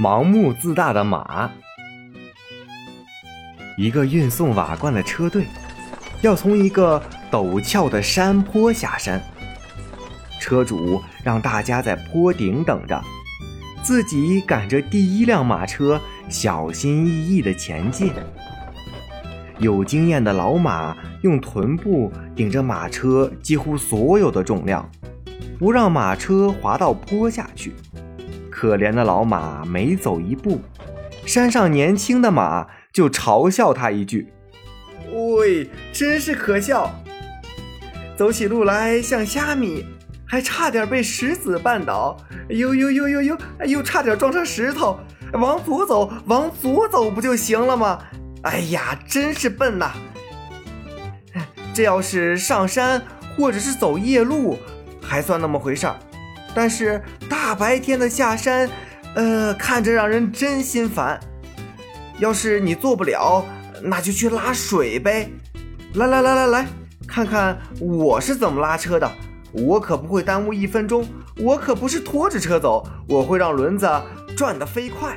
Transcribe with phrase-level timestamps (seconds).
[0.00, 1.50] 盲目自大的马。
[3.76, 5.46] 一个运送瓦罐的车队，
[6.20, 9.22] 要从一个陡峭的山坡下山。
[10.40, 13.00] 车主让大家在坡顶等着，
[13.82, 18.12] 自己赶着第一辆马车，小心翼翼地前进。
[19.58, 24.90] 有经验的老马用臀部顶着马车几乎所有的重量，
[25.56, 27.72] 不让马车滑到坡下去。
[28.64, 30.58] 可怜的老马每走一步，
[31.26, 34.32] 山上年轻的马就嘲笑他一句
[35.12, 36.90] ：“喂，真是可笑！
[38.16, 39.84] 走起路来像虾米，
[40.26, 42.16] 还差点被石子绊倒。
[42.48, 44.98] 呦呦呦呦呦，又差点撞上石头。
[45.34, 47.98] 往左走，往左走不就行了吗？
[48.44, 49.92] 哎呀，真是笨呐！
[51.74, 53.02] 这要是上山
[53.36, 54.58] 或者是走夜路，
[55.02, 55.96] 还算那么回事儿。”
[56.56, 57.02] 但是
[57.46, 58.70] 大白天的下山，
[59.14, 61.20] 呃，看着让人真心烦。
[62.18, 63.44] 要是你做不了，
[63.82, 65.28] 那就去拉水呗。
[65.92, 66.66] 来来来来来，
[67.06, 69.12] 看看我是怎么拉车的。
[69.52, 73.86] 我可不会耽误一分钟，我可不是拖着车走，我会让轮子
[74.34, 75.14] 转得飞快。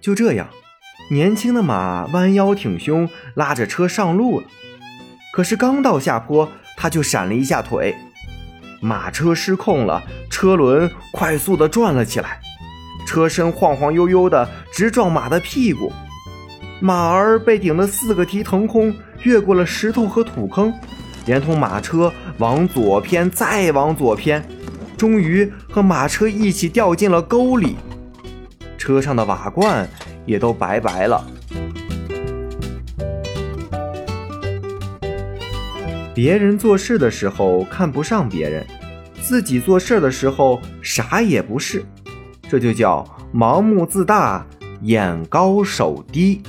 [0.00, 0.46] 就这样，
[1.10, 4.46] 年轻的马弯腰挺胸，拉着车上路了。
[5.32, 7.96] 可是刚到下坡，他就闪了一下腿。
[8.84, 12.38] 马车失控了，车轮快速地转了起来，
[13.06, 15.90] 车身晃晃悠悠的直撞马的屁股，
[16.80, 20.70] 马儿被顶得四个蹄腾空，越过了石头和土坑，
[21.24, 24.46] 连同马车往左偏，再往左偏，
[24.98, 27.76] 终于和马车一起掉进了沟里，
[28.76, 29.88] 车上的瓦罐
[30.26, 31.26] 也都白白了。
[36.14, 38.64] 别人做事的时候看不上别人，
[39.20, 41.84] 自己做事的时候啥也不是，
[42.48, 44.46] 这就叫盲目自大、
[44.82, 46.40] 眼高手低。